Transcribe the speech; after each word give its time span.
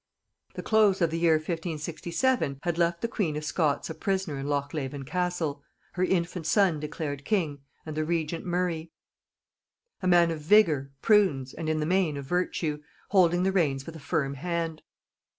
The 0.55 0.63
close 0.63 0.99
of 0.99 1.11
the 1.11 1.19
year 1.19 1.35
1567 1.35 2.61
had 2.63 2.79
left 2.79 3.01
the 3.01 3.07
queen 3.07 3.35
of 3.35 3.45
Scots 3.45 3.87
a 3.87 3.93
prisoner 3.93 4.39
in 4.39 4.47
Lochleven 4.47 5.03
castle, 5.05 5.61
her 5.91 6.03
infant 6.03 6.47
son 6.47 6.79
declared 6.79 7.23
king, 7.23 7.59
and 7.85 7.95
the 7.95 8.03
regent 8.03 8.43
Murray, 8.43 8.89
a 10.01 10.07
man 10.07 10.31
of 10.31 10.39
vigor, 10.39 10.89
prudence, 11.03 11.53
and 11.53 11.69
in 11.69 11.79
the 11.79 11.85
main 11.85 12.17
of 12.17 12.25
virtue, 12.25 12.81
holding 13.09 13.43
the 13.43 13.51
reins 13.51 13.85
with 13.85 13.95
a 13.95 13.99
firm 13.99 14.33
hand. 14.33 14.81